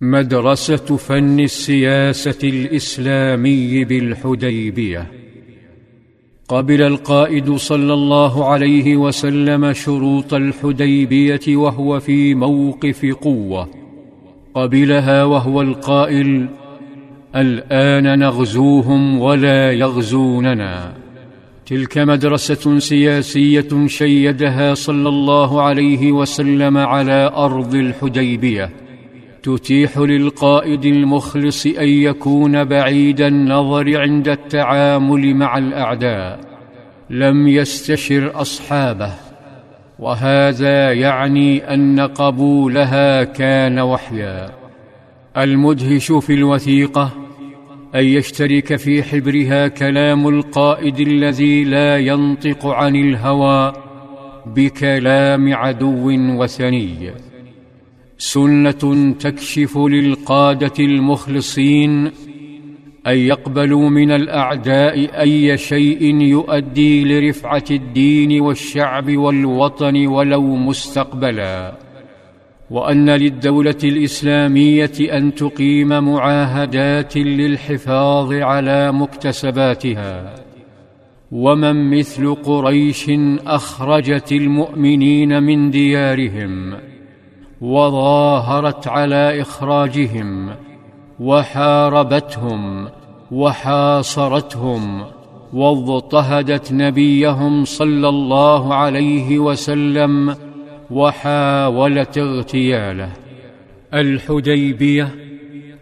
[0.00, 5.06] مدرسة فن السياسة الإسلامي بالحديبية.
[6.48, 13.68] قبل القائد صلى الله عليه وسلم شروط الحديبية وهو في موقف قوة.
[14.54, 16.48] قبلها وهو القائل
[17.36, 20.92] الآن نغزوهم ولا يغزوننا.
[21.66, 28.87] تلك مدرسة سياسية شيدها صلى الله عليه وسلم على أرض الحديبية.
[29.42, 36.40] تتيح للقائد المخلص أن يكون بعيد النظر عند التعامل مع الأعداء.
[37.10, 39.12] لم يستشر أصحابه.
[39.98, 44.50] وهذا يعني أن قبولها كان وحيا.
[45.36, 47.10] المدهش في الوثيقة
[47.94, 53.72] أن يشترك في حبرها كلام القائد الذي لا ينطق عن الهوى
[54.46, 57.10] بكلام عدو وثني.
[58.18, 62.10] سنة تكشف للقادة المخلصين
[63.06, 71.74] أن يقبلوا من الأعداء أي شيء يؤدي لرفعة الدين والشعب والوطن ولو مستقبلا.
[72.70, 80.34] وأن للدولة الإسلامية أن تقيم معاهدات للحفاظ على مكتسباتها.
[81.32, 83.10] ومن مثل قريش
[83.46, 86.74] أخرجت المؤمنين من ديارهم.
[87.60, 90.50] وظاهرت على إخراجهم
[91.20, 92.88] وحاربتهم
[93.32, 95.04] وحاصرتهم
[95.52, 100.36] واضطهدت نبيهم صلى الله عليه وسلم
[100.90, 103.12] وحاولت اغتياله.
[103.94, 105.08] الحديبية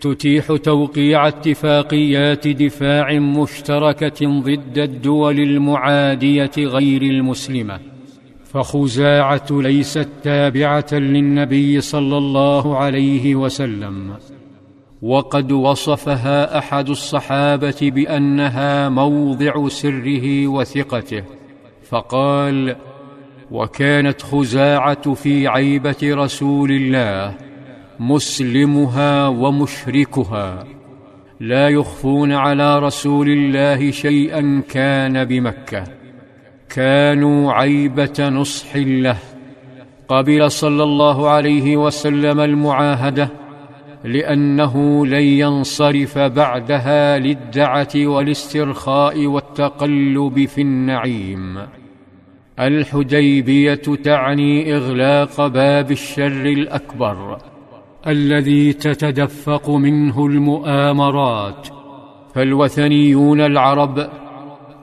[0.00, 7.91] تتيح توقيع اتفاقيات دفاع مشتركة ضد الدول المعادية غير المسلمة.
[8.52, 14.14] فخزاعة ليست تابعة للنبي صلى الله عليه وسلم.
[15.02, 21.24] وقد وصفها أحد الصحابة بأنها موضع سره وثقته
[21.88, 22.76] فقال
[23.50, 27.34] وكانت خزاعة في عيبة رسول الله
[28.00, 30.64] مسلمها ومشركها
[31.40, 36.01] لا يخفون على رسول الله شيئا كان بمكة.
[36.74, 39.16] كانوا عيبة نصح له.
[40.08, 43.28] قبل صلى الله عليه وسلم المعاهدة
[44.04, 51.58] لأنه لن ينصرف بعدها للدعة والاسترخاء والتقلب في النعيم.
[52.60, 53.74] الحديبية
[54.04, 57.38] تعني إغلاق باب الشر الأكبر
[58.06, 61.68] الذي تتدفق منه المؤامرات.
[62.34, 64.21] فالوثنيون العرب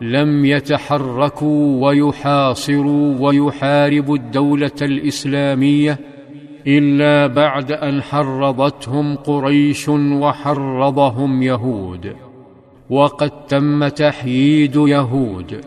[0.01, 5.99] لم يتحركوا ويحاصروا ويحاربوا الدولة الإسلامية
[6.67, 12.15] إلا بعد أن حرضتهم قريش وحرضهم يهود.
[12.89, 15.61] وقد تم تحييد يهود.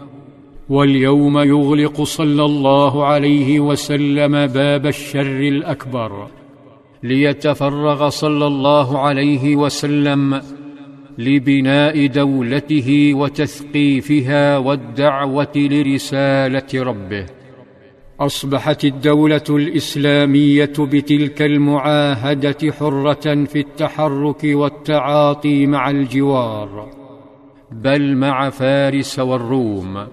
[0.69, 6.27] واليوم يغلق صلى الله عليه وسلم باب الشر الأكبر.
[7.03, 10.41] ليتفرغ صلى الله عليه وسلم
[11.19, 17.27] لبناء دولته وتثقيفها والدعوة لرسالة ربه.
[18.21, 26.91] أصبحت الدولة الإسلامية بتلك المعاهدة حرة في التحرك والتعاطي مع الجوار
[27.73, 30.07] بل مع فارس والروم.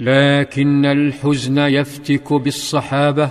[0.00, 3.30] لكن الحزن يفتك بالصحابة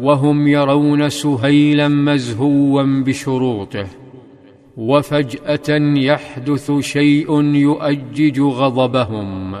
[0.00, 3.86] وهم يرون سهيلا مزهوا بشروطه.
[4.76, 9.56] وفجأة يحدث شيء يؤجج غضبهم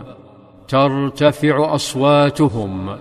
[0.68, 2.96] ترتفع أصواتهم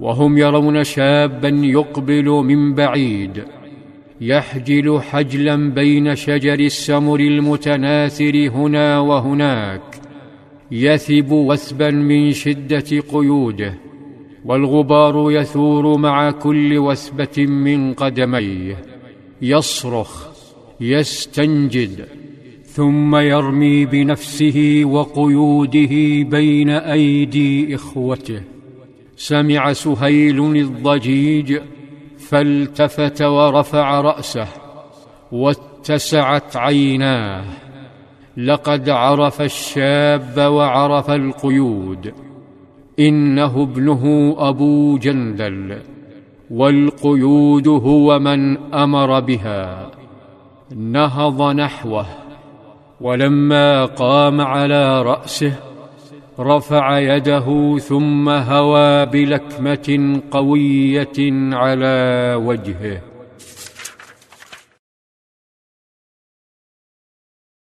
[0.00, 3.44] وهم يرون شابا يقبل من بعيد
[4.20, 9.82] يحجل حجلا بين شجر السمر المتناثر هنا وهناك
[10.70, 13.74] يثب وثبا من شدة قيوده
[14.44, 18.76] والغبار يثور مع كل وثبة من قدميه
[19.42, 20.31] يصرخ
[20.82, 22.08] يستنجد
[22.64, 28.42] ثم يرمي بنفسه وقيوده بين أيدي إخوته.
[29.16, 31.60] سمع سهيل الضجيج
[32.18, 34.48] فالتفت ورفع رأسه
[35.32, 37.44] واتسعت عيناه.
[38.36, 42.12] لقد عرف الشاب وعرف القيود
[42.98, 45.78] إنه ابنه أبو جندل
[46.50, 49.90] والقيود هو من أمر بها.
[50.70, 52.06] نهض نحوه
[53.00, 55.52] ولما قام على رأسه
[56.40, 61.18] رفع يده ثم هوى بلكمة قوية
[61.52, 63.11] على وجهه.